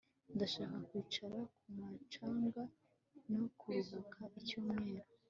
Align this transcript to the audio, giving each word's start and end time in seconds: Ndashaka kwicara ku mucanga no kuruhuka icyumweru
Ndashaka 0.35 0.77
kwicara 0.87 1.37
ku 1.57 1.67
mucanga 1.77 2.61
no 3.33 3.45
kuruhuka 3.59 4.21
icyumweru 4.39 5.07